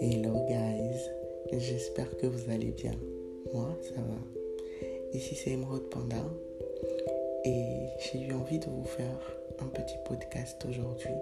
[0.00, 0.98] Hello guys,
[1.52, 2.90] j'espère que vous allez bien.
[3.52, 4.18] Moi, ça va.
[5.12, 6.24] Ici c'est Emerald Panda
[7.44, 11.14] et j'ai eu envie de vous faire un petit podcast aujourd'hui.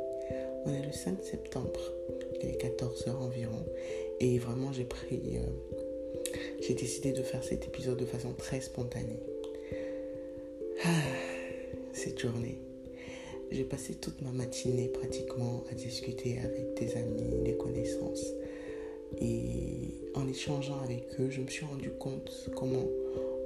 [0.65, 1.81] On est le 5 septembre,
[2.43, 3.67] il est 14h environ
[4.19, 5.37] et vraiment j'ai pris...
[5.37, 5.43] Euh,
[6.63, 9.21] j'ai décidé de faire cet épisode de façon très spontanée.
[10.85, 11.03] Ah,
[11.93, 12.70] cette journée.
[13.51, 18.25] J'ai passé toute ma matinée pratiquement à discuter avec des amis, des connaissances.
[19.21, 22.85] Et en échangeant avec eux, je me suis rendu compte comment,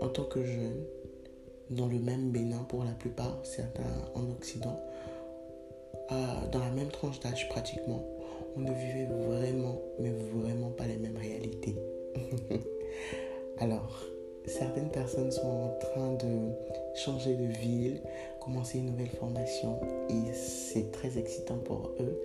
[0.02, 0.84] en tant que jeune,
[1.70, 3.82] dans le même Bénin pour la plupart, certains
[4.14, 4.78] en Occident,
[6.12, 6.14] euh,
[6.52, 8.04] dans la même tranche d'âge pratiquement,
[8.56, 9.63] on ne vivait vraiment,
[17.04, 18.00] changer de ville,
[18.40, 22.18] commencer une nouvelle formation et c'est très excitant pour eux.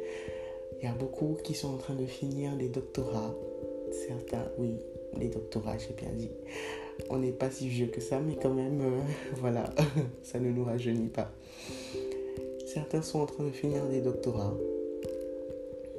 [0.82, 3.36] Il y a beaucoup qui sont en train de finir des doctorats.
[4.08, 4.78] Certains, oui,
[5.18, 6.32] les doctorats, j'ai bien dit.
[7.10, 9.00] On n'est pas si vieux que ça, mais quand même, euh,
[9.38, 9.66] voilà,
[10.24, 11.32] ça ne nous rajeunit pas.
[12.66, 14.56] Certains sont en train de finir des doctorats.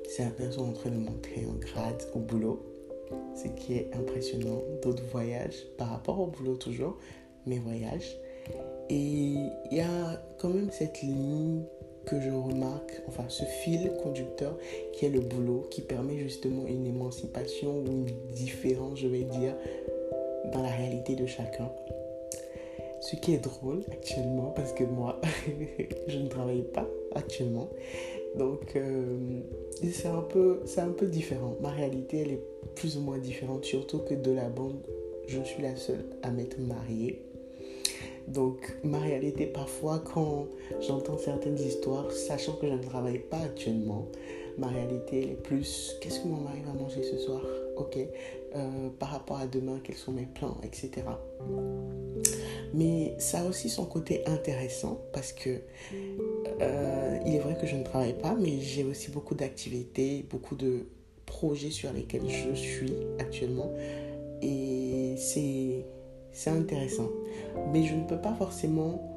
[0.09, 2.61] Certains sont en train de monter en grade au boulot
[3.35, 4.63] ce qui est impressionnant.
[4.83, 6.97] D'autres voyages par rapport au boulot toujours,
[7.47, 8.17] mais voyages.
[8.89, 8.95] Et
[9.71, 11.63] il y a quand même cette ligne
[12.07, 14.57] que je remarque, enfin ce fil conducteur
[14.93, 19.55] qui est le boulot, qui permet justement une émancipation ou une différence, je vais dire,
[20.53, 21.71] dans la réalité de chacun.
[23.01, 25.21] Ce qui est drôle actuellement, parce que moi,
[26.07, 27.71] je ne travaille pas actuellement.
[28.37, 29.41] Donc, euh,
[29.91, 31.57] c'est un, peu, un peu différent.
[31.61, 34.81] Ma réalité, elle est plus ou moins différente, surtout que de la bande,
[35.27, 37.23] je suis la seule à m'être mariée.
[38.29, 40.47] Donc, ma réalité, parfois, quand
[40.81, 44.07] j'entends certaines histoires, sachant que je ne travaille pas actuellement,
[44.59, 47.41] ma réalité, elle est plus qu'est-ce que mon mari va manger ce soir?
[47.77, 50.91] Ok, euh, par rapport à demain, quels sont mes plans, etc.
[52.75, 55.51] Mais ça a aussi son côté intéressant parce que
[56.61, 60.55] euh, il est vrai que je ne travaille pas, mais j'ai aussi beaucoup d'activités, beaucoup
[60.55, 60.87] de
[61.27, 63.73] projets sur lesquels je suis actuellement.
[64.43, 65.85] Et c'est,
[66.33, 67.09] c'est intéressant.
[67.73, 69.11] Mais je ne peux pas forcément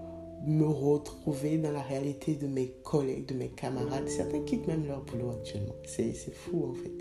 [0.46, 4.07] me retrouver dans la réalité de mes collègues, de mes camarades.
[4.09, 5.75] Certains quittent même leur boulot actuellement.
[5.85, 6.91] C'est, fou en fait.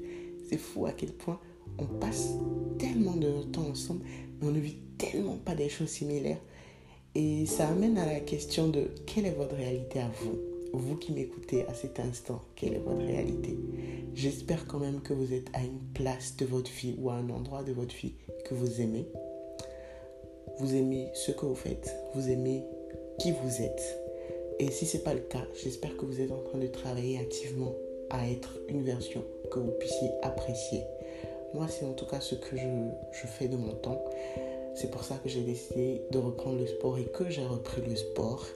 [0.49, 1.41] C'est fou à quel point
[1.79, 2.35] on passe
[2.79, 4.05] tellement de temps ensemble,
[4.41, 6.41] mais on ne vit tellement pas des choses similaires.
[7.15, 10.39] Et ça amène à la question de quelle est votre réalité à vous?
[10.73, 13.59] Vous qui m'écoutez à cet instant, quelle est votre réalité?
[14.15, 17.29] J'espère quand même que vous êtes à une place de votre vie ou à un
[17.29, 18.15] endroit de votre vie
[18.47, 19.07] que vous aimez.
[20.59, 22.65] Vous aimez ce que vous faites, vous aimez
[23.19, 23.99] qui vous êtes.
[24.59, 27.19] Et si ce n'est pas le cas, j'espère que vous êtes en train de travailler
[27.19, 27.75] activement
[28.11, 30.83] à être une version que vous puissiez apprécier.
[31.55, 34.05] Moi, c'est en tout cas ce que je, fais de mon temps.
[34.75, 37.97] C'est pour ça que j'ai décidé de reprendre le sport et que j'ai repris le
[37.97, 38.47] sport.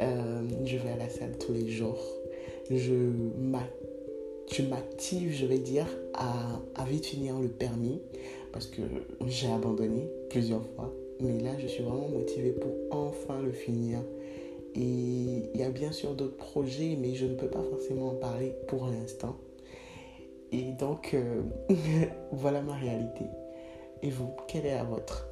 [0.00, 2.02] Euh, je vais à la salle tous les jours.
[2.70, 8.00] Je m'active, je vais dire, à vite finir le permis
[8.52, 8.80] parce que
[9.26, 10.92] j'ai abandonné plusieurs fois.
[11.20, 14.00] Mais là, je suis vraiment motivée pour enfin le finir.
[14.74, 14.80] Et
[15.54, 18.52] il y a bien sûr d'autres projets, mais je ne peux pas forcément en parler
[18.68, 19.36] pour l'instant.
[20.52, 21.42] Et donc, euh,
[22.32, 23.24] voilà ma réalité.
[24.02, 25.28] Et vous, quelle est la vôtre?